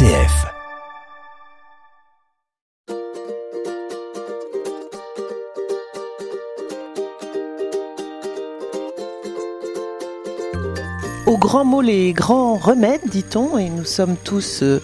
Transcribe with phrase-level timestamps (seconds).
[0.00, 0.06] Au
[11.36, 14.80] grand mot, les grands remèdes, dit-on, et nous sommes tous euh,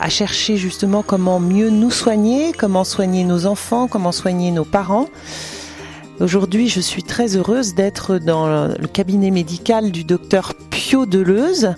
[0.00, 5.06] à chercher justement comment mieux nous soigner, comment soigner nos enfants, comment soigner nos parents.
[6.18, 11.74] Aujourd'hui, je suis très heureuse d'être dans le cabinet médical du docteur Pio Deleuze,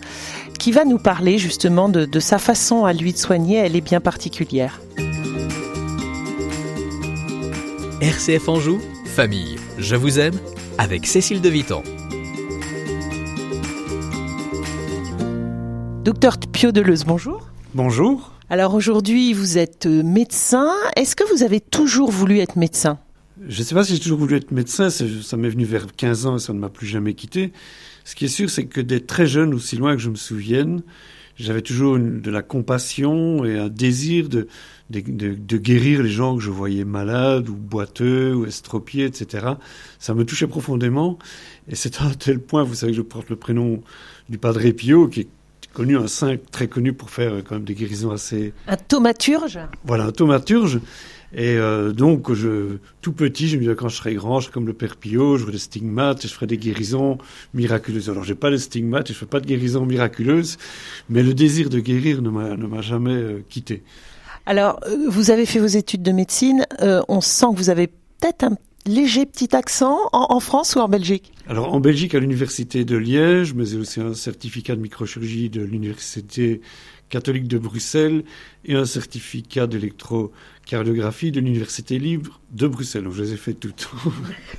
[0.61, 3.57] qui va nous parler justement de, de sa façon à lui de soigner.
[3.57, 4.79] Elle est bien particulière.
[8.03, 10.39] RCF Anjou, famille, je vous aime,
[10.77, 11.83] avec Cécile de Vitan.
[16.05, 17.49] Docteur Pio Deleuze, bonjour.
[17.75, 18.33] Bonjour.
[18.51, 20.71] Alors aujourd'hui, vous êtes euh, médecin.
[20.95, 22.99] Est-ce que vous avez toujours voulu être médecin?
[23.49, 26.27] Je ne sais pas si j'ai toujours voulu être médecin, ça m'est venu vers 15
[26.27, 27.53] ans et ça ne m'a plus jamais quitté.
[28.05, 30.83] Ce qui est sûr, c'est que dès très jeune, aussi loin que je me souvienne,
[31.37, 34.47] j'avais toujours une- de la compassion et un désir de,
[34.91, 39.47] de, de- de guérir les gens que je voyais malades ou boiteux ou estropiés, etc.
[39.99, 41.19] Ça me touchait profondément
[41.69, 43.83] et c'est à un tel point, vous savez que je porte le prénom
[44.29, 45.29] du Padre Pio, qui est
[45.73, 49.59] connu, un saint très connu pour faire euh, quand même des guérisons assez Un thaumaturge
[49.85, 50.81] voilà, un thaumaturge.
[51.33, 54.53] Et euh, donc, je, tout petit, je me disais, quand je serai grand, je serai
[54.53, 57.19] comme le Père Pio, je ferai des stigmates et je ferai des guérisons
[57.55, 58.11] miraculeuses.
[58.11, 60.59] Alors, j'ai pas de stigmates et je fais pas de guérisons miraculeuses,
[61.09, 63.85] mais le désir de guérir ne m'a, ne m'a jamais euh, quitté.
[64.47, 66.67] Alors, euh, vous avez fait vos études de médecine.
[66.81, 68.57] Euh, on sent que vous avez peut-être un
[68.87, 71.33] léger petit accent en, en France ou en Belgique?
[71.47, 75.63] Alors, en Belgique, à l'Université de Liège, mais j'ai aussi un certificat de microchirurgie de
[75.63, 76.61] l'Université
[77.11, 78.25] catholique de Bruxelles
[78.65, 83.05] et un certificat d'électrocardiographie de l'Université libre de Bruxelles.
[83.05, 83.91] Donc, je les ai fait toutes.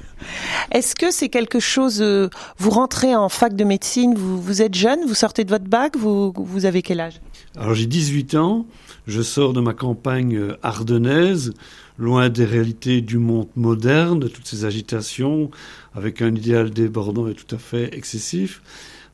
[0.72, 2.02] Est-ce que c'est quelque chose...
[2.02, 5.66] euh, vous rentrez en fac de médecine, vous, vous êtes jeune, vous sortez de votre
[5.66, 7.20] bac, vous, vous avez quel âge?
[7.58, 8.68] Alors j'ai 18 ans,
[9.08, 11.54] je sors de ma campagne euh, ardennaise,
[11.98, 15.50] loin des réalités du monde moderne, de toutes ces agitations,
[15.96, 18.62] avec un idéal débordant et tout à fait excessif,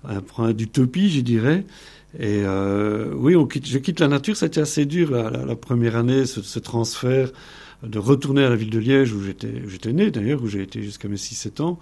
[0.03, 1.65] un point d'utopie, je dirais.
[2.15, 7.31] Et euh, oui, je quitte la nature, c'était assez dur la, première année, ce, transfert,
[7.83, 11.07] de retourner à la ville de Liège, où j'étais né d'ailleurs, où j'ai été jusqu'à
[11.07, 11.79] mes 6-7 ans.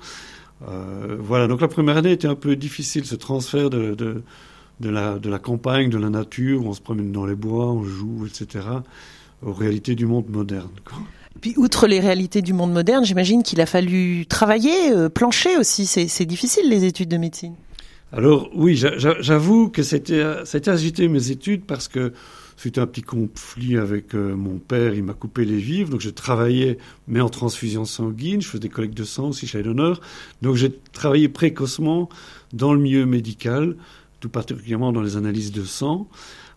[0.68, 5.20] Euh, voilà, donc la première année était un peu difficile, ce transfert de, de, la,
[5.20, 8.26] de la campagne, de la nature, où on se promène dans les bois, on joue,
[8.26, 8.66] etc.,
[9.46, 10.72] aux réalités du monde moderne.
[10.84, 10.98] quoi.
[11.42, 15.86] Puis, outre les réalités du monde moderne, j'imagine qu'il a fallu travailler, euh, plancher aussi.
[15.86, 17.56] C'est difficile, les études de médecine.
[18.12, 20.24] Alors oui, j'a- j'a- j'avoue que c'était
[20.68, 22.14] agité mes études parce que
[22.58, 26.10] c'était un petit conflit avec euh, mon père, il m'a coupé les vivres, donc je
[26.10, 26.78] travaillais
[27.08, 30.00] mais en transfusion sanguine, je faisais des collectes de sang aussi chez l'honneur,
[30.42, 32.08] donc j'ai travaillé précocement
[32.54, 33.76] dans le milieu médical,
[34.22, 36.08] tout particulièrement dans les analyses de sang.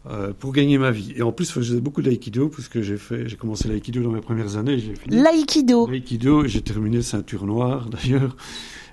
[0.08, 1.12] euh, pour gagner ma vie.
[1.16, 4.20] Et en plus, je faisais beaucoup d'aïkido, puisque j'ai fait, j'ai commencé l'aïkido dans mes
[4.22, 5.86] premières années, j'ai fini L'aïkido.
[5.86, 8.34] L'aïkido, j'ai terminé ceinture noire d'ailleurs.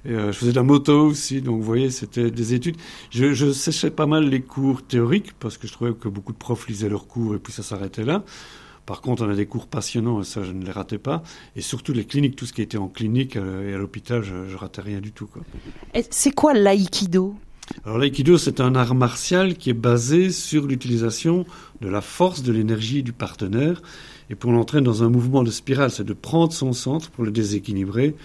[0.06, 2.78] Et, euh, je faisais de la moto aussi, donc vous voyez, c'était des études.
[3.10, 6.38] Je, je séchais pas mal les cours théoriques parce que je trouvais que beaucoup de
[6.38, 8.24] profs lisaient leurs cours et puis ça s'arrêtait là.
[8.86, 11.24] Par contre, on a des cours passionnants et ça, je ne les ratais pas.
[11.56, 14.48] Et surtout les cliniques, tout ce qui était en clinique euh, et à l'hôpital, je,
[14.48, 15.28] je ratais rien du tout.
[16.12, 17.36] C'est quoi l'aïkido?
[17.84, 21.46] Alors l'aïkido, c'est un art martial qui est basé sur l'utilisation
[21.82, 23.82] de la force, de l'énergie du partenaire.
[24.30, 27.32] Et pour l'entraîner dans un mouvement de spirale, c'est de prendre son centre pour le
[27.32, 28.16] déséquilibrer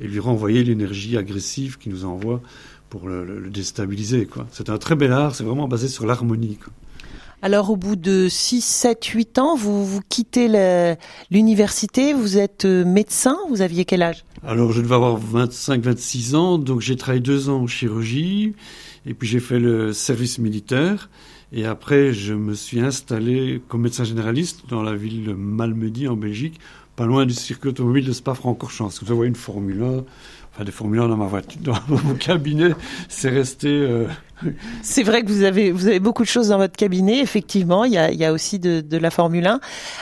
[0.00, 2.40] et lui renvoyer l'énergie agressive qu'il nous envoie
[2.90, 4.26] pour le, le- le déstabiliser.
[4.26, 4.46] quoi.
[4.50, 6.56] C'est un très bel art, c'est vraiment basé sur l'harmonie.
[6.56, 6.72] quoi.
[7.40, 10.48] Alors, au bout de 6, 7, 8 ans, vous, vous quittez
[11.30, 14.24] l'université, vous êtes euh, médecin, vous aviez quel âge?
[14.44, 18.54] Alors je devais avoir 25-26 ans, donc j'ai travaillé deux ans en chirurgie,
[19.06, 21.10] et puis j'ai fait le service militaire.
[21.52, 26.16] Et après, je me suis installé comme médecin généraliste dans la ville de Malmedy en
[26.16, 26.58] Belgique,
[26.98, 28.90] pas loin du circuit automobile de Spa-Francorchamps.
[29.02, 29.86] Vous voyez une Formule 1,
[30.52, 32.72] enfin des Formule 1 dans ma voiture, dans mon cabinet,
[33.08, 33.68] c'est resté...
[33.68, 34.08] euh,
[34.82, 37.84] C'est vrai que vous avez, vous avez beaucoup de choses dans votre cabinet, effectivement.
[37.84, 39.60] Il y a, il y a aussi de, de la Formule 1.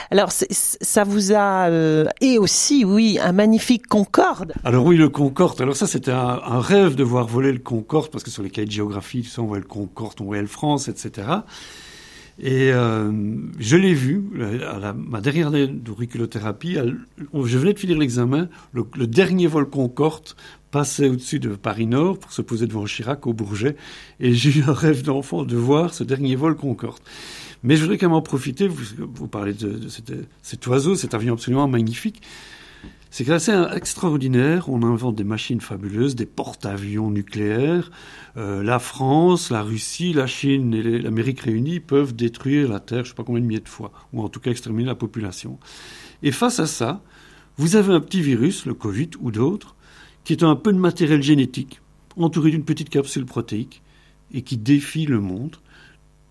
[0.09, 1.67] Alors, ça vous a...
[1.69, 4.53] euh, et aussi, oui, un magnifique Concorde.
[4.63, 5.61] Alors oui, le Concorde.
[5.61, 8.49] Alors ça, c'était un, un rêve de voir voler le Concorde, parce que sur les
[8.49, 11.27] cahiers de géographie, tu sais, on voyait le Concorde, on voyait le France, etc.
[12.39, 13.11] Et euh,
[13.57, 14.23] je l'ai vu,
[14.69, 16.77] à la- ma dernière année d'auriculothérapie,
[17.33, 20.29] je venais de finir l'examen, le, le dernier vol Concorde
[20.69, 23.75] passait au-dessus de Paris-Nord pour se poser devant Chirac au Bourget,
[24.19, 26.99] et j'ai eu un rêve d'enfant de voir ce dernier vol Concorde.
[27.63, 28.83] Mais je voudrais quand même en profiter, vous,
[29.15, 30.13] vous parlez de, de cet,
[30.43, 32.21] cet oiseau, cet avion absolument magnifique.
[33.09, 34.69] C'est c'est extraordinaire.
[34.69, 37.91] On invente des machines fabuleuses, des porte-avions nucléaires.
[38.35, 43.03] Euh, la France, la Russie, la Chine et l'Amérique réunie peuvent détruire la Terre, je
[43.03, 45.59] ne sais pas combien de milliers de fois, ou en tout cas exterminer la population.
[46.23, 47.01] Et face à ça,
[47.57, 49.75] vous avez un petit virus, le Covid ou d'autres,
[50.23, 51.81] qui est un peu de matériel génétique,
[52.17, 53.81] entouré d'une petite capsule protéique,
[54.33, 55.55] et qui défie le monde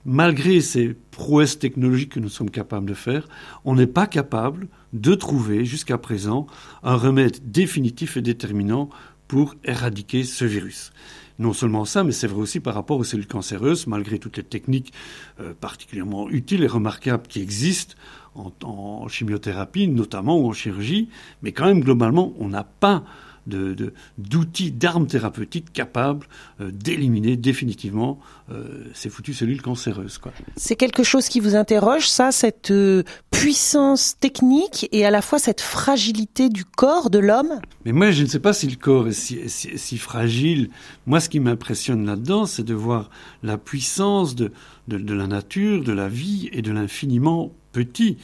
[0.06, 3.28] malgré ces prouesses technologiques que nous sommes capables de faire,
[3.64, 4.68] on n'est pas capable
[5.00, 6.46] de trouver jusqu'à présent
[6.82, 8.88] un remède définitif et déterminant
[9.28, 10.92] pour éradiquer ce virus.
[11.38, 14.42] Non seulement ça, mais c'est vrai aussi par rapport aux cellules cancéreuses, malgré toutes les
[14.42, 14.92] techniques
[15.40, 17.94] euh, particulièrement utiles et remarquables qui existent
[18.34, 21.08] en, chimiothérapie, notamment en chirurgie,
[21.42, 23.04] mais quand même globalement, on n'a pas
[23.46, 26.26] d'outils, d'armes thérapeutiques capables
[26.60, 28.18] euh, d'éliminer définitivement
[28.50, 30.20] euh, ces foutues cellules cancéreuses.
[30.56, 35.38] C'est quelque chose qui vous interroge, ça, cette euh, puissance technique et à la fois
[35.38, 37.60] cette fragilité du corps de l'homme?
[37.84, 40.70] Mais moi, je ne sais pas si le corps est si, fragile.
[41.06, 43.10] Moi, ce qui m'impressionne là-dedans, c'est de voir
[43.42, 44.52] la puissance de,
[44.88, 48.16] de la nature, de la vie et de l'infiniment petit.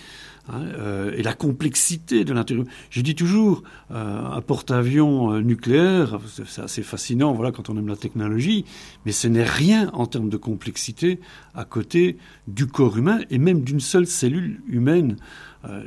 [0.48, 2.66] Hein, euh, et la complexité de l'intérieur.
[2.90, 3.62] Je dis toujours,
[3.92, 6.18] euh, un porte-avions euh, nucléaire,
[6.48, 8.64] c'est assez fascinant, voilà, quand on aime la technologie,
[9.06, 11.20] mais ce n'est rien en termes de complexité
[11.54, 12.18] à côté
[12.48, 15.16] du corps humain et même d'une seule cellule humaine.
[15.64, 15.82] Euh,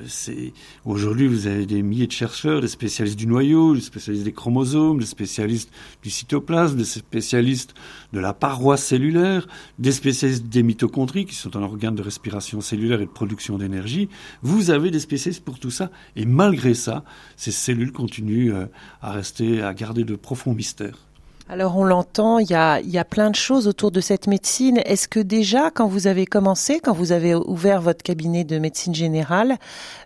[0.86, 5.00] aujourd'hui, vous avez des milliers de chercheurs, des spécialistes du noyau, des spécialistes des chromosomes,
[5.00, 7.74] des spécialistes du cytoplasme, des spécialistes
[8.14, 9.48] de la paroi cellulaire,
[9.80, 14.10] des spécialistes des mitochondries, qui sont un organe de respiration cellulaire et de production d'énergie.
[14.42, 17.04] Vous avez des spécialistes pour tout ça, et malgré ça,
[17.36, 18.68] ces cellules continuent euh,
[19.02, 21.05] à rester, à garder de profonds mystères.
[21.48, 24.80] Alors on l'entend, il y a, y a plein de choses autour de cette médecine.
[24.84, 28.96] Est-ce que déjà, quand vous avez commencé, quand vous avez ouvert votre cabinet de médecine
[28.96, 29.58] générale,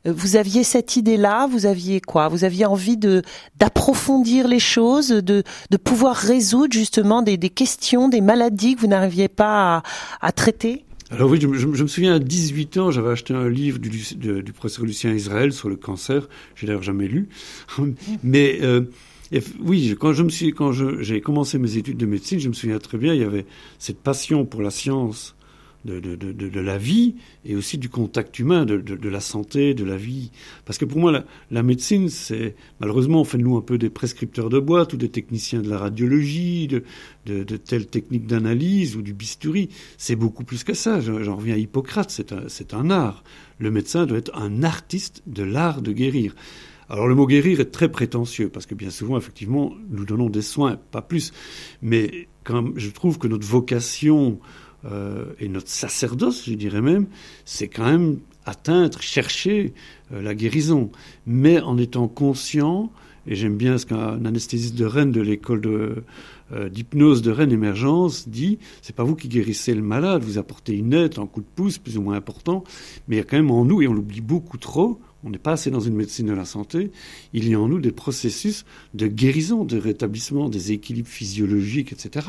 [0.06, 1.48] euh, vous aviez cette idée-là?
[1.48, 2.28] Vous aviez quoi?
[2.28, 3.22] Vous aviez envie de
[3.58, 8.88] d'approfondir les choses, de, de pouvoir résoudre justement des, des questions, des maladies que vous
[8.88, 9.84] n'arriviez pas à,
[10.20, 10.84] à traiter?
[11.10, 14.54] Alors oui, je, je, me souviens à 18 ans, j'avais acheté un livre du, du
[14.54, 16.28] professeur Lucien Israël sur le cancer.
[16.56, 17.30] J'ai d'ailleurs jamais lu,
[18.24, 18.82] mais euh,
[19.60, 22.80] oui, quand je me suis, quand j'ai commencé mes études de médecine, je me souviens
[22.80, 23.46] très bien, il y avait
[23.78, 25.36] cette passion pour la science
[25.86, 27.16] de, de, de, de la vie
[27.46, 30.32] et aussi du contact humain, de, la santé, de la vie.
[30.66, 33.78] Parce que pour moi, la, la médecine, c'est malheureusement, on fait de nous un peu
[33.78, 36.84] des prescripteurs de boîtes ou des techniciens de la radiologie, de,
[37.58, 39.70] telles techniques d'analyse ou du bistouri.
[39.98, 41.00] C'est beaucoup plus que ça.
[41.00, 42.34] J'en reviens à Hippocrate, c'est
[42.74, 43.24] un, un art.
[43.58, 46.36] Le médecin doit être un artiste de l'art de guérir.
[46.90, 50.42] Alors le mot guérir est très prétentieux, parce que bien souvent, effectivement, nous donnons des
[50.42, 51.32] soins, pas plus.
[51.84, 54.40] Mais quand je trouve que notre vocation
[54.86, 57.06] euh, et notre sacerdoce, je dirais même,
[57.46, 59.74] c'est quand même atteindre, chercher
[60.12, 60.90] euh, la guérison,
[61.28, 62.92] mais en étant conscient,
[63.28, 68.28] et j'aime bien ce qu'un anesthésiste de Rennes de l'école euh, d'hypnose de Rennes Émergence
[68.28, 71.48] dit, c'est pas vous qui guérissez le malade, vous apportez une aide, un coup de
[71.56, 72.64] pouce plus ou moins important,
[73.08, 75.38] mais il y a quand même en nous, et on l'oublie beaucoup trop, on n'est
[75.38, 76.92] pas assez dans une médecine de la santé,
[77.34, 82.28] il y a en nous des processus de guérison, de rétablissement des équilibres physiologiques, etc.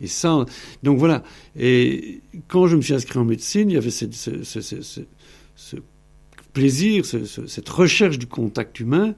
[0.00, 0.44] Et ça,
[0.82, 1.22] donc voilà.
[1.56, 5.76] Et quand je me suis inscrit en médecine, il y avait ce
[6.52, 9.14] plaisir, cette recherche du contact humain,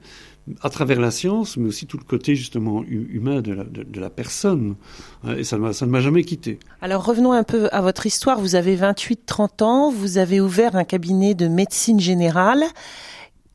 [0.61, 4.09] à travers la science, mais aussi tout le côté justement humain de la, de, la
[4.09, 4.75] personne.
[5.23, 6.59] Hein, et ça, ça ne m'a jamais quitté.
[6.81, 8.39] Alors revenons un peu à votre histoire.
[8.39, 12.63] Vous avez 28-30 ans, vous avez ouvert un cabinet de médecine générale.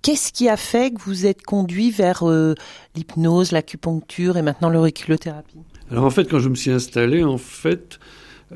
[0.02, 2.54] Qu'est-ce qui a fait que vous êtes conduit vers euh,
[2.96, 5.58] l'hypnose, l'acupuncture et maintenant l'auriculothérapie?
[5.90, 7.98] Alors en fait, quand je me suis installé, en fait,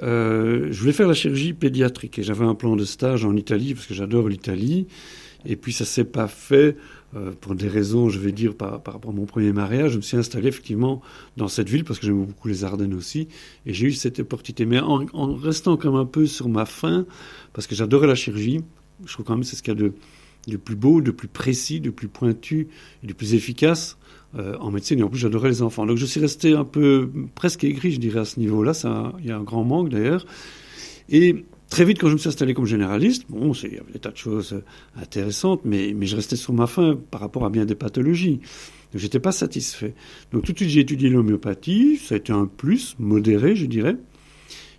[0.03, 3.75] euh, je voulais faire la chirurgie pédiatrique et j'avais un plan de stage en Italie
[3.75, 4.87] parce que j'adore l'Italie.
[5.47, 6.77] Et puis ça s'est pas fait
[7.17, 10.03] euh, pour des raisons, je vais dire, par, rapport à mon premier mariage, je me
[10.03, 11.01] suis installé effectivement
[11.37, 13.29] dans cette ville parce que j'aime beaucoup les Ardennes aussi,
[13.67, 14.67] et j'ai eu cette opportunité.
[14.67, 17.07] Mais en, restant quand même un peu sur ma faim,
[17.53, 18.63] parce que j'adorais la chirurgie,
[19.05, 19.91] je trouve quand même c'est ce qu'il y a
[20.49, 22.69] de, plus beau, de plus précis, de plus pointu
[23.03, 23.97] et de plus efficace
[24.37, 24.99] euh, en médecine.
[24.99, 25.87] Et en plus, j'adorais les enfants.
[25.87, 28.73] Donc je suis resté un peu presque aigri, je dirais, à ce niveau-là.
[29.21, 30.27] Il y a un grand manque d'ailleurs.
[31.09, 33.99] Et Très vite, quand je me suis installé comme généraliste, bon, il y avait des
[33.99, 34.63] tas de choses
[34.97, 38.41] intéressantes, mais, mais je restais sur ma faim par rapport à bien des pathologies.
[38.93, 39.95] Donc, j'étais pas satisfait.
[40.33, 41.97] Donc, tout de suite, j'ai étudié l'homéopathie.
[41.97, 43.97] Ça a été un plus, modéré, je dirais.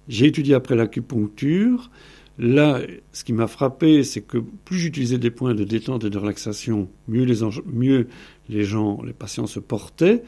[0.08, 1.90] J'ai étudié après l'acupuncture.
[2.38, 2.82] Là,
[3.14, 6.90] ce qui m'a frappé, c'est que plus j'utilisais des points de détente et de relaxation,
[7.08, 8.08] mieux les, mieux
[8.50, 10.22] les gens, les patients se portaient,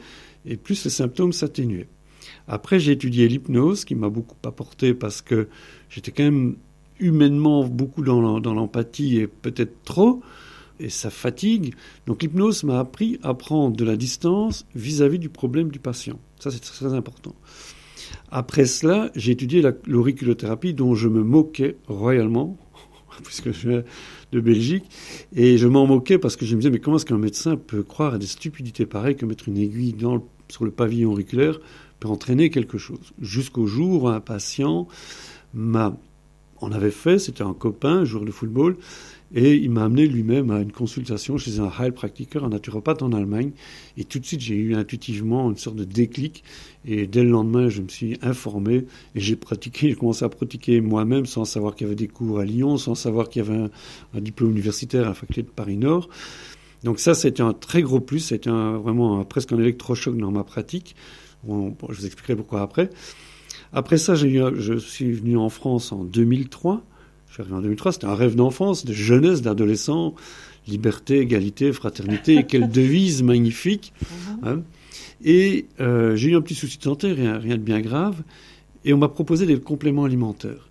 [0.46, 1.88] et plus les symptômes s'atténuaient.
[2.48, 5.48] Après, j'ai étudié l'hypnose, qui m'a beaucoup apporté parce que
[5.90, 6.56] j'étais quand même
[6.98, 10.22] humainement beaucoup dans l'empathie et peut-être trop.
[10.80, 11.74] et ça fatigue.
[12.06, 16.18] Donc l'hypnose m'a appris à prendre de la distance vis-à-vis du problème du patient.
[16.38, 17.34] Ça, c'est très important.
[18.30, 22.56] Après cela, j'ai étudié l'auriculothérapie dont je me moquais royalement,
[23.24, 23.82] puisque je viens
[24.32, 24.84] de Belgique,
[25.34, 27.82] et je m'en moquais parce que je me disais, mais comment est-ce qu'un médecin peut
[27.82, 31.60] croire à des stupidités pareilles que mettre une aiguille dans sur le pavillon auriculaire
[32.00, 34.88] peut entraîner quelque chose Jusqu'au jour où un patient
[35.54, 35.96] m'a...
[36.60, 38.76] On avait fait, c'était un copain, joueur de football,
[39.34, 43.52] et il m'a amené lui-même à une consultation chez un Heilpraktiker, un naturopathe en Allemagne.
[43.98, 46.44] Et tout de suite, j'ai eu intuitivement une sorte de déclic.
[46.86, 50.80] Et dès le lendemain, je me suis informé et j'ai pratiqué, j'ai commencé à pratiquer
[50.80, 53.68] moi-même sans savoir qu'il y avait des cours à Lyon, sans savoir qu'il y avait
[54.14, 56.08] un, diplôme universitaire à la faculté de Paris-Nord.
[56.84, 58.20] Donc ça, c'était un très gros plus.
[58.20, 60.94] C'était vraiment presque un électrochoc dans ma pratique.
[61.44, 62.90] Bon, je vous expliquerai pourquoi après.
[63.72, 66.82] Après ça, je suis venu en France en 2003
[67.40, 70.14] arrivé en 2003, c'était un rêve d'enfance, de jeunesse, d'adolescent.
[70.66, 73.92] Liberté, égalité, fraternité, quelle devise magnifique.
[74.00, 74.38] Mhm.
[74.44, 74.62] Hein.
[75.24, 78.22] et euh, j'ai eu un petit souci de santé, rien, rien de bien grave.
[78.84, 80.67] Et on m'a proposé des compléments alimentaires.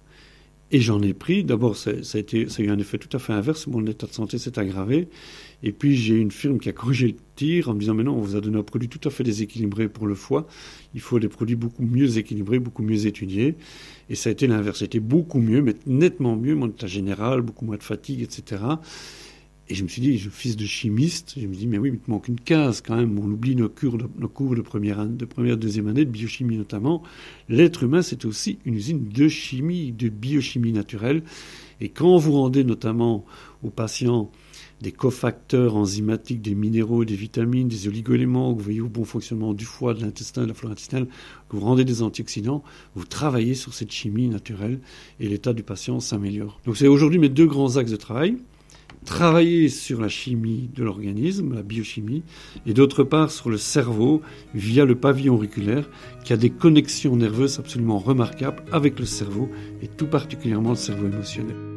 [0.71, 1.43] Et j'en ai pris.
[1.43, 3.67] D'abord, ça, a été, ça a eu un effet tout à fait inverse.
[3.67, 5.07] Mon état de santé s'est aggravé.
[5.63, 8.17] Et puis, j'ai une firme qui a corrigé le tir en me disant, mais non,
[8.17, 10.45] on vous a donné un produit tout à fait déséquilibré pour le foie.
[10.93, 13.55] Il faut des produits beaucoup mieux équilibrés, beaucoup mieux étudiés.
[14.09, 14.79] Et ça a été l'inverse.
[14.79, 16.55] C'était beaucoup mieux, mais nettement mieux.
[16.55, 18.61] Mon état général, beaucoup moins de fatigue, etc.
[19.69, 21.99] Et je me suis dit, je fils de chimiste, je me dis, mais oui, il
[21.99, 23.19] te manque une case quand même.
[23.19, 26.57] On oublie nos cours de, nos cours de première, de première, deuxième année, de biochimie
[26.57, 27.03] notamment.
[27.49, 31.21] L'être humain, c'est aussi une usine de chimie, de biochimie naturelle.
[31.81, 33.25] Et quand vous rendez notamment
[33.61, 34.31] aux patients
[34.81, 39.53] des cofacteurs enzymatiques, des minéraux, des vitamines, des oligoéléments, que vous voyez au bon fonctionnement
[39.53, 41.07] du foie, de l'intestin, de la flore intestinale,
[41.49, 42.63] que vous rendez des antioxydants,
[42.95, 44.79] vous travaillez sur cette chimie naturelle
[45.19, 46.59] et l'état du patient s'améliore.
[46.65, 48.37] Donc c'est aujourd'hui mes deux grands axes de travail
[49.07, 52.23] travailler sur la chimie de l'organisme, la biochimie,
[52.67, 54.21] et d'autre part sur le cerveau
[54.53, 55.89] via le pavillon auriculaire
[56.23, 59.49] qui a des connexions nerveuses absolument remarquables avec le cerveau
[59.81, 61.76] et tout particulièrement le cerveau émotionnel.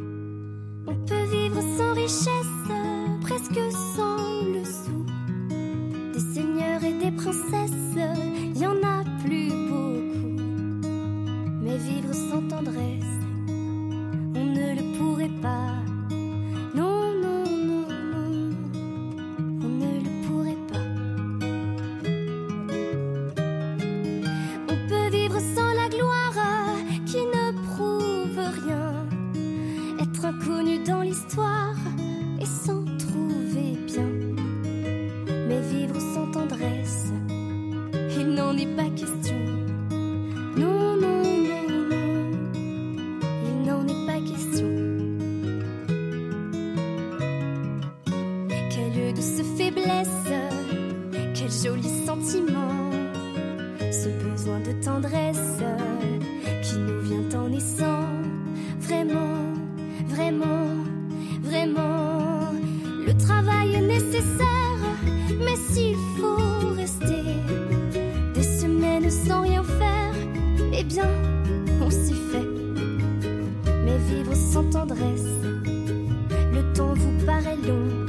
[74.35, 75.27] sans tendresse.
[75.65, 78.07] Le temps vous paraît long,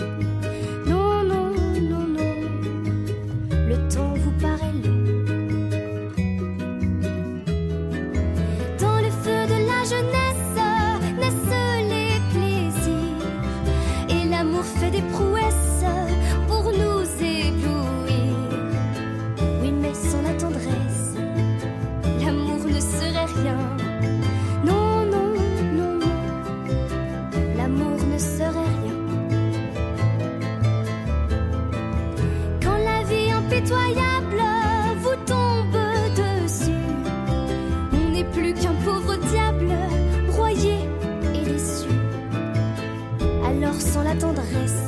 [43.52, 44.84] alors sans la tendresse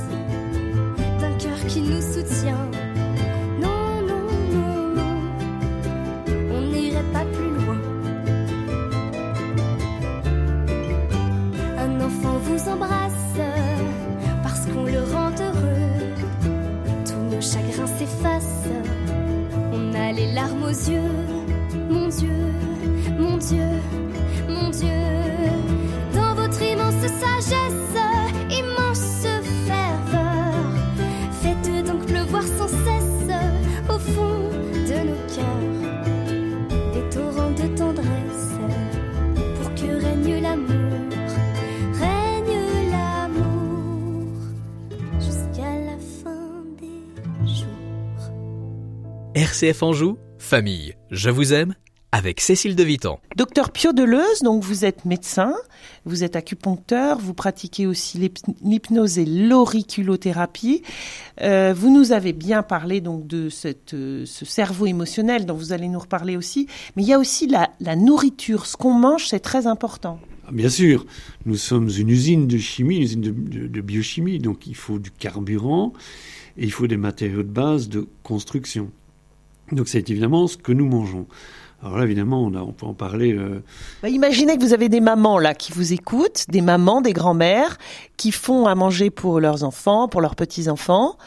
[1.20, 2.66] d'un cœur qui nous soutient.
[3.60, 4.26] Non, non,
[4.96, 5.16] non,
[6.52, 7.80] on n'irait pas plus loin.
[11.78, 13.38] Un enfant vous embrasse
[14.44, 15.90] parce qu'on le rend heureux.
[17.06, 18.70] Tous nos chagrins s'effacent,
[19.74, 21.23] on a les larmes aux yeux.
[49.36, 51.74] RCF Anjou, famille, je vous aime,
[52.12, 53.20] avec Cécile de Vitan.
[53.36, 55.56] Docteur Pio Deleuze, donc vous êtes médecin,
[56.06, 58.30] vous êtes acupuncteur, vous pratiquez aussi
[58.62, 60.84] l'hypnose et l'auriculothérapie.
[61.42, 65.74] Euh, vous nous avez bien parlé donc de cette, euh, ce cerveau émotionnel dont vous
[65.74, 69.26] allez nous reparler aussi, mais il y a aussi la, la nourriture, ce qu'on mange,
[69.26, 70.20] c'est très important.
[70.46, 71.08] Ah, bien sûr,
[71.48, 75.00] nous sommes une usine de chimie, une usine de, de, de biochimie, donc il faut
[75.00, 75.92] du carburant
[76.56, 78.92] et il faut des matériaux de base de construction.
[79.74, 81.28] Donc c'est évidemment ce que nous mangeons.
[81.84, 83.34] Alors là, évidemment, on, a, on peut en parler.
[83.34, 83.62] Euh...
[84.02, 87.78] Bah, imaginez que vous avez des mamans là qui vous écoutent, des mamans, des grands-mères
[88.16, 91.18] qui font à manger pour leurs enfants, pour leurs petits-enfants.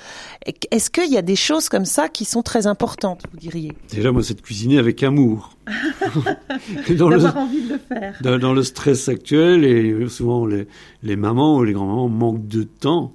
[0.71, 3.73] Est-ce qu'il y a des choses comme ça qui sont très importantes, vous diriez?
[3.93, 5.50] Déjà, moi, c'est de cuisiner avec amour.
[6.97, 8.15] dans le, envie de le faire.
[8.23, 10.67] Dans, dans, le stress actuel, et souvent les,
[11.03, 13.12] les mamans ou les grands-mamans manquent de temps.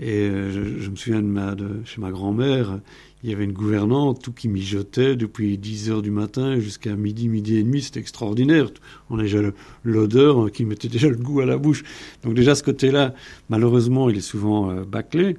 [0.00, 2.78] Et euh, je, je, me souviens de, ma, de chez ma grand-mère,
[3.22, 7.28] il y avait une gouvernante, tout qui mijotait depuis 10 heures du matin jusqu'à midi,
[7.28, 8.70] midi et demi, c'était extraordinaire.
[9.10, 9.40] On a déjà
[9.82, 11.82] l'odeur hein, qui mettait déjà le goût à la bouche.
[12.22, 13.14] Donc déjà ce côté-là,
[13.48, 15.36] malheureusement, il est souvent euh, bâclé.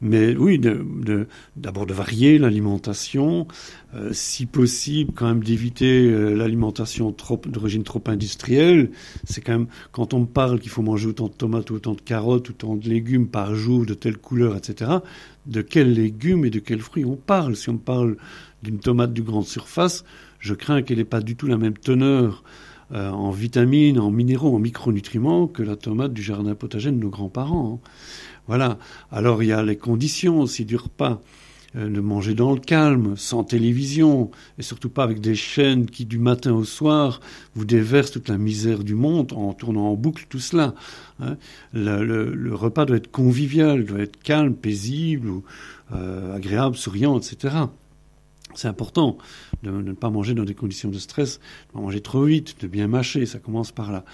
[0.00, 0.60] Mais oui,
[1.56, 3.46] d'abord de, varier l'alimentation,
[3.94, 7.14] euh, si possible, quand même d'éviter euh, l'alimentation
[7.46, 8.90] d'origine trop industrielle.
[9.24, 12.02] C'est quand même quand on me parle qu'il faut manger autant de tomates, autant de
[12.02, 14.90] carottes, autant de légumes par jour, de telle couleur, etc.
[15.46, 18.16] De quels légumes et de quels fruits on parle Si on parle
[18.62, 20.04] d'une tomate de grande surface,
[20.38, 22.42] je crains qu'elle n'ait pas du tout la même teneur
[22.92, 27.10] euh, en vitamines, en minéraux, en micronutriments que la tomate du jardin potager de nos
[27.10, 27.80] grands-parents.
[27.82, 27.88] Hein.
[28.46, 28.78] Voilà.
[29.10, 31.20] Alors il y a les conditions aussi du repas.
[31.76, 36.04] Euh, de manger dans le calme, sans télévision, et surtout pas avec des chaînes qui,
[36.04, 37.20] du matin au soir,
[37.54, 40.74] vous déversent toute la misère du monde en tournant en boucle tout cela.
[41.20, 41.36] Hein.
[41.72, 45.28] Le, repas doit être convivial, doit être calme, paisible,
[45.92, 47.56] euh, agréable, souriant, etc.
[48.54, 49.18] C'est important
[49.64, 51.40] de, ne pas manger dans des conditions de stress,
[51.74, 54.04] de manger trop vite, de bien mâcher, ça commence par là.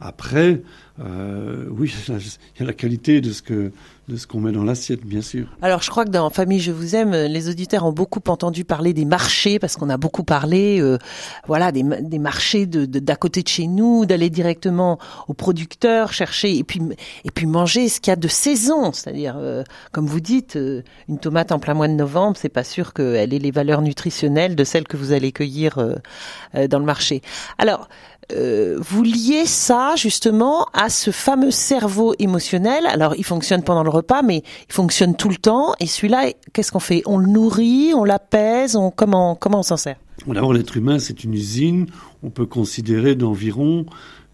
[0.00, 0.62] Après,
[1.00, 3.72] euh, oui, il y a la qualité de ce que
[4.08, 5.46] de ce qu'on met dans l'assiette, bien sûr.
[5.62, 8.92] Alors, je crois que dans Famille Je vous aime, les auditeurs ont beaucoup entendu parler
[8.92, 10.98] des marchés parce qu'on a beaucoup parlé, euh,
[11.46, 16.56] voilà, des, des marchés de d'à côté de chez nous, d'aller directement aux producteurs, chercher
[16.56, 16.80] et puis
[17.24, 19.62] et puis manger ce qu'il y a de saison, c'est-à-dire, euh,
[19.92, 23.32] comme vous dites, euh, une tomate en plein mois de novembre, c'est pas sûr qu'elle
[23.32, 27.22] ait les valeurs nutritionnelles de celles que vous allez cueillir euh, dans le marché.
[27.58, 27.88] Alors.
[28.32, 32.86] Euh, vous liez ça justement à ce fameux cerveau émotionnel.
[32.86, 35.74] Alors, il fonctionne pendant le repas, mais il fonctionne tout le temps.
[35.80, 37.02] Et celui-là, qu'est-ce qu'on fait?
[37.06, 39.96] On le nourrit, on l'apaise, on comment comment on s'en sert?
[40.26, 41.86] D'abord, l'être humain, c'est une usine.
[42.22, 43.84] On peut considérer d'environ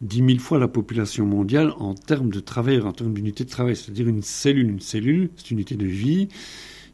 [0.02, 3.76] 10 000 fois la population mondiale en termes de travail, en termes d'unité de travail,
[3.76, 4.70] c'est-à-dire une cellule.
[4.70, 6.28] Une cellule, c'est une unité de vie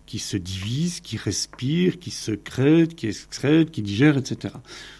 [0.06, 4.54] qui se divise, qui respire, qui secrète, qui excrète, qui digère, etc.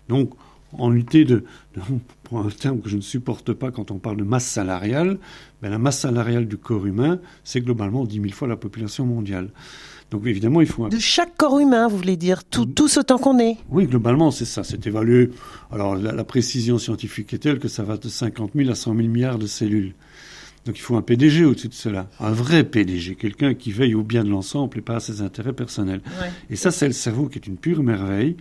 [0.08, 0.34] Donc,
[0.78, 1.80] en unité de, de,
[2.24, 5.18] pour un terme que je ne supporte pas quand on parle de masse salariale,
[5.62, 9.50] ben la masse salariale du corps humain, c'est globalement 10 000 fois la population mondiale.
[10.10, 10.84] Donc évidemment, il faut...
[10.84, 10.88] Un...
[10.88, 14.30] De chaque corps humain, vous voulez dire, tout, tout ce temps qu'on est Oui, globalement,
[14.30, 14.62] c'est ça.
[14.62, 15.30] C'est évalué...
[15.72, 18.94] Alors la, la, précision scientifique est telle que ça va de 50 000 à 100
[18.94, 19.94] 000 milliards de cellules.
[20.66, 24.02] Donc il faut un PDG au-dessus de cela, un vrai PDG, quelqu'un qui veille au
[24.02, 26.02] bien de l'ensemble et pas à ses intérêts personnels.
[26.20, 26.30] Ouais.
[26.50, 28.36] Et ça, c'est le cerveau qui est une pure merveille.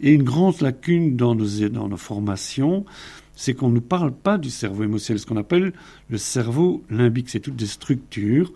[0.00, 2.84] Et une grande lacune dans nos, formations,
[3.34, 5.72] c'est qu'on ne parle pas du cerveau émotionnel, ce qu'on appelle
[6.08, 7.28] le cerveau limbique.
[7.28, 8.52] C'est toutes des structures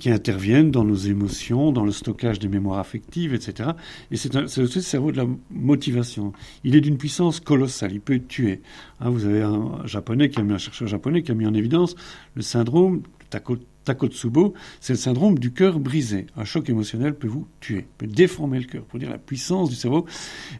[0.00, 3.70] qui interviennent dans nos émotions, dans le stockage des mémoires affectives, etc.
[4.10, 6.32] Et c'est aussi le cerveau de la motivation.
[6.64, 8.62] Il est d'une puissance colossale, il peut tuer.
[9.00, 11.54] Hein, vous avez un japonais qui a mis un chercheur japonais qui a mis en
[11.54, 11.94] évidence
[12.34, 16.26] le syndrome Tako, Takotsubo, c'est le syndrome du cœur brisé.
[16.36, 19.76] Un choc émotionnel peut vous tuer, peut déformer le cœur, pour dire la puissance du
[19.76, 20.06] cerveau.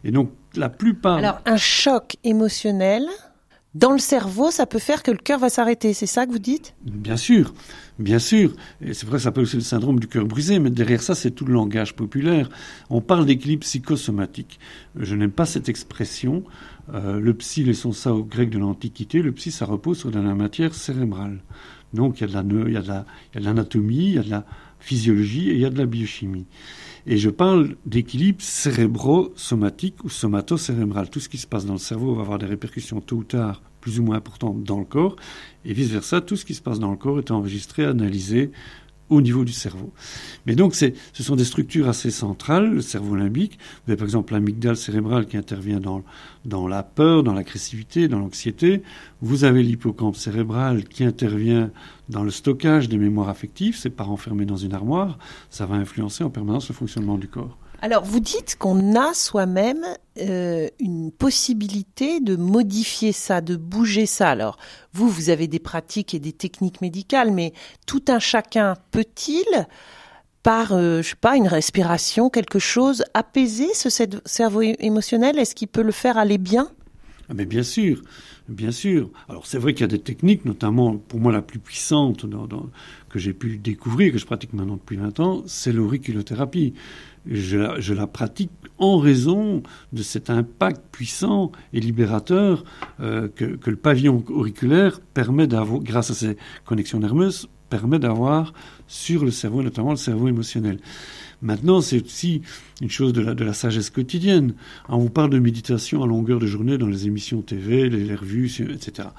[0.03, 1.17] Et donc la plupart.
[1.17, 3.05] Alors un choc émotionnel
[3.73, 5.93] dans le cerveau, ça peut faire que le cœur va s'arrêter.
[5.93, 6.75] C'est ça que vous dites?
[6.83, 7.53] Bien sûr,
[7.99, 8.53] bien sûr.
[8.81, 11.31] Et c'est vrai ça s'appelle aussi le syndrome du cœur brisé, mais derrière ça, c'est
[11.31, 12.49] tout le langage populaire.
[12.89, 14.59] On parle d'équilibre psychosomatique.
[14.97, 16.43] Je n'aime pas cette expression.
[16.93, 19.21] Euh, le psy, laissons ça au grec de l'Antiquité.
[19.21, 21.39] Le psy, ça repose sur de la matière cérébrale.
[21.93, 24.45] Donc il y a de l'anatomie, il y a de la
[24.79, 26.45] physiologie et il y a de la biochimie.
[27.07, 31.09] Et je parle d'équilibre cérébro-somatique ou somato-cérébral.
[31.09, 33.61] Tout ce qui se passe dans le cerveau va avoir des répercussions tôt ou tard
[33.81, 35.15] plus ou moins importantes dans le corps,
[35.65, 38.51] et vice-versa, tout ce qui se passe dans le corps est enregistré, analysé
[39.11, 39.91] au niveau du cerveau.
[40.47, 43.59] Mais donc, ce sont des structures assez centrales, le cerveau limbique.
[43.85, 46.03] Vous avez par exemple l'amygdale cérébrale qui intervient dans,
[46.45, 48.81] dans la peur, dans l'agressivité, dans l'anxiété.
[49.21, 51.71] Vous avez l'hippocampe cérébral qui intervient
[52.09, 53.77] dans le stockage des mémoires affectives.
[53.77, 55.19] C'est pas renfermé dans une armoire.
[55.49, 57.57] Ça va influencer en permanence le fonctionnement du corps.
[57.83, 59.83] Alors, vous dites qu'on a soi-même
[60.19, 64.29] euh, une possibilité de modifier ça, de bouger ça.
[64.29, 64.57] Alors,
[64.93, 67.53] vous, vous avez des pratiques et des techniques médicales, mais
[67.87, 69.45] tout un chacun peut-il,
[70.43, 73.89] par, euh, je sais pas, une respiration, quelque chose, apaiser ce
[74.25, 75.39] cerveau émotionnel?
[75.39, 76.69] Est-ce qu'il peut le faire aller bien?
[77.29, 78.03] Ah, mais bien sûr,
[78.47, 79.09] bien sûr.
[79.29, 82.25] Alors c'est vrai qu'il y a des techniques, notamment pour moi la plus puissante
[83.09, 86.73] que j'ai pu découvrir, que je pratique maintenant depuis 20 ans, c'est l'auriculothérapie.
[87.27, 88.49] Je la, pratique
[88.79, 89.61] en raison
[89.93, 92.63] de cet impact puissant et libérateur
[92.99, 98.53] euh, que, le pavillon auriculaire permet d'avoir, grâce à ses connexions nerveuses, permet d'avoir
[98.87, 100.79] sur le cerveau, notamment le cerveau émotionnel.
[101.41, 102.41] Maintenant, c'est aussi
[102.81, 104.53] une chose de la, sagesse quotidienne.
[104.89, 108.51] On vous parle de méditation à longueur de journée dans les émissions TV, les, revues,
[108.73, 109.09] etc.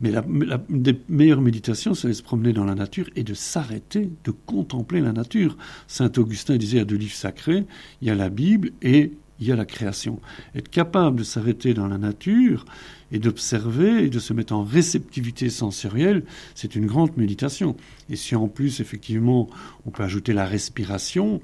[0.00, 3.22] Mais la, la, une des meilleures méditations, c'est de se promener dans la nature et
[3.22, 5.56] de s'arrêter, de contempler la nature.
[5.86, 7.64] Saint Augustin disait il y a deux livres sacrés,
[8.00, 10.20] il y a la Bible et il y a la création.
[10.54, 12.64] Être capable de s'arrêter dans la nature
[13.12, 17.76] et d'observer et de se mettre en réceptivité sensorielle, c'est une grande méditation.
[18.10, 19.48] Et si en plus, effectivement,
[19.84, 21.40] on peut ajouter la respiration,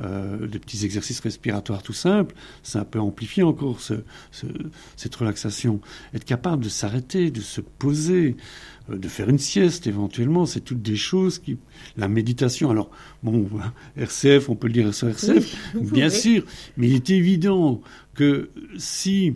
[0.00, 3.94] euh, des petits exercices respiratoires tout simples, ça peut amplifier encore ce,
[4.96, 5.80] cette relaxation.
[6.14, 8.36] Être capable de s'arrêter, de se poser,
[8.88, 11.58] euh, de faire une sieste éventuellement, c'est toutes des choses qui...
[11.98, 12.90] La méditation, alors,
[13.22, 13.48] bon,
[13.98, 16.44] RCF, on peut le dire sur RCF, bien sûr,
[16.78, 17.82] mais il est évident
[18.14, 18.48] que
[18.78, 19.34] si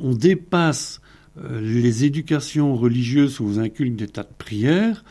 [0.00, 1.00] on dépasse
[1.38, 5.04] euh, les éducations religieuses où on inculque des tas de prières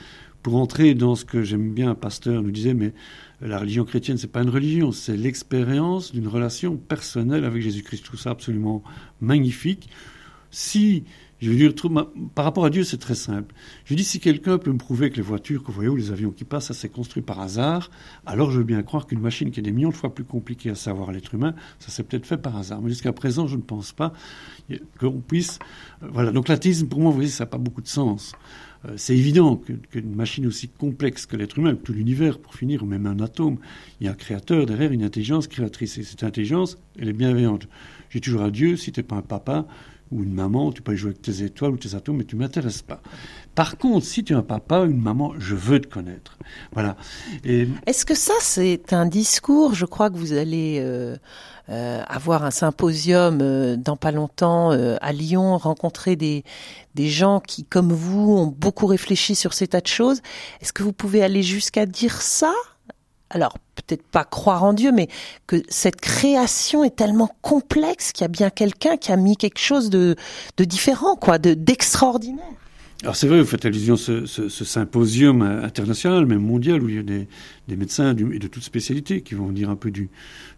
[0.43, 2.93] pour entrer dans ce que j'aime bien, un pasteur nous disait, mais
[3.41, 8.03] la religion chrétienne, c'est pas une religion, c'est l'expérience d'une relation personnelle avec Jésus-Christ.
[8.03, 8.83] Tout ça absolument
[9.21, 9.89] magnifique.
[10.51, 11.03] Si
[11.41, 11.73] je veux dire,
[12.35, 13.55] par rapport à Dieu, c'est très simple.
[13.85, 16.11] Je dis, si quelqu'un peut me prouver que les voitures que vous voyez ou les
[16.11, 17.91] avions qui passent, ça s'est construit par hasard,
[18.25, 20.69] alors je veux bien croire qu'une machine qui est des millions de fois plus compliquée
[20.69, 22.81] à savoir l'être humain, ça s'est peut-être fait par hasard.
[22.81, 24.13] Mais jusqu'à présent, je ne pense pas
[24.99, 25.59] qu'on puisse.
[26.03, 26.31] Euh, voilà.
[26.31, 28.33] Donc l'athéisme, pour moi, vous voyez, ça n'a pas beaucoup de sens.
[28.85, 32.83] Euh, c'est évident qu'une machine aussi complexe que l'être humain, que tout l'univers, pour finir,
[32.83, 33.57] ou même un atome,
[33.99, 35.97] il y a un créateur derrière, une intelligence créatrice.
[35.97, 37.67] Et cette intelligence, elle est bienveillante.
[38.09, 39.67] J'ai toujours à Dieu, si t'es pas un papa,
[40.11, 42.81] ou une maman, tu peux jouer avec tes étoiles ou tes atomes, mais tu m'intéresses
[42.81, 43.01] pas.
[43.55, 46.37] Par contre, si tu es un papa, une maman, je veux te connaître.
[46.71, 46.95] Voilà.
[47.43, 49.73] Est-ce que ça, c'est un discours?
[49.73, 51.17] Je crois que vous allez euh,
[51.69, 56.43] euh, avoir un symposium euh, dans pas longtemps à Lyon, rencontrer des,
[56.95, 60.21] des gens qui, comme vous, ont beaucoup réfléchi sur ces tas de choses.
[60.61, 62.53] Est-ce que vous pouvez aller jusqu'à dire ça?
[63.29, 65.07] Alors peut-être pas croire en Dieu, mais
[65.47, 69.59] que cette création est tellement complexe qu'il y a bien quelqu'un qui a mis quelque
[69.59, 70.15] chose de,
[70.57, 72.45] de différent, quoi, de d'extraordinaire.
[73.03, 76.89] Alors c'est vrai, vous faites allusion à ce, ce, ce, symposium international, même mondial, où
[76.89, 77.29] il y a des,
[77.69, 80.09] des médecins du, et de toutes spécialités qui vont venir un peu du,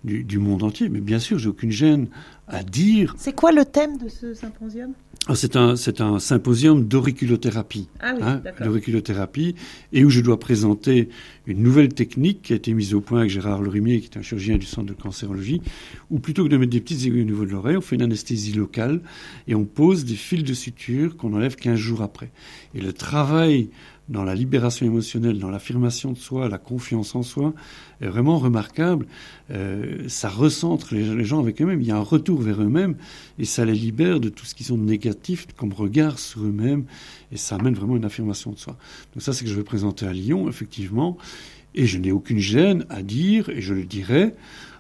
[0.03, 0.89] du, du monde entier.
[0.89, 2.07] Mais bien sûr, j'ai aucune gêne
[2.47, 3.13] à dire.
[3.19, 4.93] C'est quoi le thème de ce symposium?
[5.27, 7.87] Ah, c'est un, symposium d'auriculothérapie.
[7.99, 9.53] Ah oui, hein, d'auriculothérapie,
[9.93, 11.09] et où je dois présenter
[11.45, 14.23] une nouvelle technique qui a été mise au point avec Gérard Lorimier, qui est un
[14.23, 15.61] chirurgien du centre de cancérologie,
[16.09, 18.01] où plutôt que de mettre des petites aiguilles au niveau de l'oreille, on fait une
[18.01, 18.99] anesthésie locale
[19.47, 22.31] et on pose des fils de suture qu'on enlève 15 jours après.
[22.73, 23.69] Et le travail
[24.09, 27.53] dans la libération émotionnelle, dans l'affirmation de soi, la confiance en soi,
[28.01, 29.05] est vraiment remarquable.
[29.51, 31.81] Euh, ça recentre les, gens avec eux-mêmes.
[31.81, 32.95] Il y a un retour vers eux-mêmes
[33.39, 36.85] et ça les libère de tout ce qui sont négatifs comme regard sur eux-mêmes
[37.31, 38.75] et ça amène vraiment une affirmation de soi.
[39.13, 41.17] Donc ça, c'est que je vais présenter à Lyon, effectivement.
[41.73, 44.33] Et je n'ai aucune gêne à dire, et je le dirai,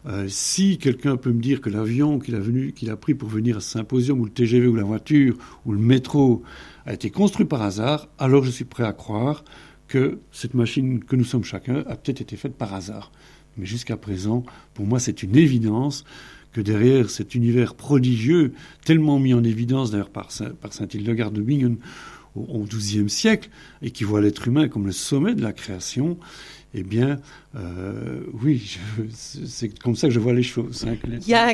[0.07, 2.41] euh, si quelqu'un peut me dire que l'avion qu'il a,
[2.75, 5.71] qu'il a pris pour venir à ce symposium, ou le TGV, ou la voiture, ou
[5.71, 6.43] le métro,
[6.85, 9.43] a été construit par hasard, alors je suis prêt à croire
[9.87, 13.11] que cette machine que nous sommes chacun a peut-être été faite par hasard.
[13.57, 16.05] Mais jusqu'à présent, pour moi, c'est une évidence
[16.53, 18.53] que derrière cet univers prodigieux,
[18.85, 20.29] tellement mis en évidence d'ailleurs par,
[20.61, 21.77] par saint Hildegarde de Bingen
[22.35, 23.49] au XIIe siècle,
[23.81, 26.17] et qui voit l'être humain comme le sommet de la création,
[26.73, 27.19] eh bien,
[27.57, 28.79] euh, oui,
[29.13, 30.85] c'est comme ça que je vois les choses.
[30.87, 31.53] Hein, il, y a un,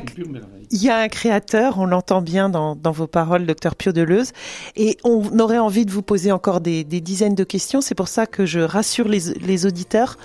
[0.70, 4.32] il y a un créateur, on l'entend bien dans, dans, vos paroles, docteur Pio Deleuze,
[4.76, 7.82] et on aurait envie de vous poser encore des, des dizaines de questions.
[7.82, 10.20] C'est pour ça que je rassure les, les auditeurs.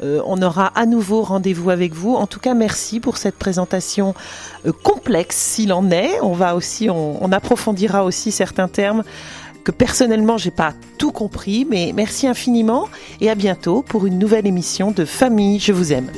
[0.00, 2.14] Euh, on aura à nouveau rendez-vous avec vous.
[2.14, 4.14] En tout cas, merci pour cette présentation
[4.64, 6.20] euh, complexe, s'il en est.
[6.20, 9.02] On va aussi, on, on approfondira aussi certains termes
[9.66, 12.86] que personnellement j'ai pas tout compris, mais merci infiniment
[13.20, 16.08] et à bientôt pour une nouvelle émission de Famille, je vous aime.